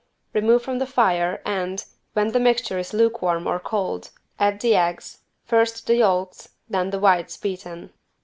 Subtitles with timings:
[0.33, 5.19] Remove from the fire and, when the mixture is lukewarm or cold add the eggs,
[5.45, 7.93] first the yolks, then the whites beaten.